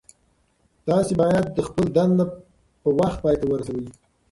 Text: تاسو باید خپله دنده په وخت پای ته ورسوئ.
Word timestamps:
تاسو 0.87 1.11
باید 1.21 1.47
خپله 1.67 1.89
دنده 1.95 2.25
په 2.81 2.89
وخت 2.99 3.17
پای 3.23 3.35
ته 3.41 3.45
ورسوئ. 3.47 3.85